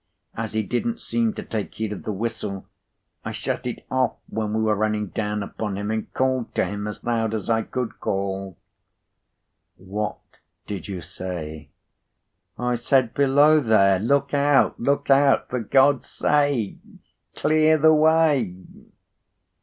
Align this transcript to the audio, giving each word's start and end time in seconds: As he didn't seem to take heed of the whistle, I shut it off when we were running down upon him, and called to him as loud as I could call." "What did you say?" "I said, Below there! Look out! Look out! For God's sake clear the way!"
As 0.33 0.53
he 0.53 0.63
didn't 0.63 0.99
seem 0.99 1.35
to 1.35 1.43
take 1.43 1.75
heed 1.75 1.93
of 1.93 2.01
the 2.05 2.11
whistle, 2.11 2.65
I 3.23 3.31
shut 3.31 3.67
it 3.67 3.85
off 3.91 4.15
when 4.29 4.51
we 4.51 4.59
were 4.63 4.73
running 4.73 5.09
down 5.09 5.43
upon 5.43 5.77
him, 5.77 5.91
and 5.91 6.11
called 6.11 6.55
to 6.55 6.65
him 6.65 6.87
as 6.87 7.03
loud 7.03 7.35
as 7.35 7.51
I 7.51 7.61
could 7.61 7.99
call." 7.99 8.57
"What 9.77 10.17
did 10.65 10.87
you 10.87 11.01
say?" 11.01 11.69
"I 12.57 12.77
said, 12.77 13.13
Below 13.13 13.59
there! 13.59 13.99
Look 13.99 14.33
out! 14.33 14.79
Look 14.79 15.11
out! 15.11 15.51
For 15.51 15.59
God's 15.59 16.09
sake 16.09 16.79
clear 17.35 17.77
the 17.77 17.93
way!" 17.93 18.57